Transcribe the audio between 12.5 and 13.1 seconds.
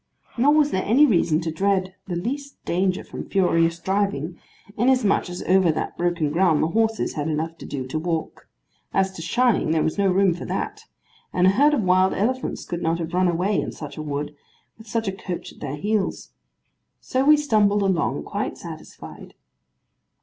could not